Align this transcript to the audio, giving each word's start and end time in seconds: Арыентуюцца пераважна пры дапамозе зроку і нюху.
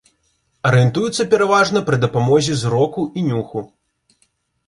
Арыентуюцца 0.69 1.25
пераважна 1.33 1.83
пры 1.89 1.99
дапамозе 2.05 2.57
зроку 2.63 3.01
і 3.21 3.27
нюху. 3.29 3.59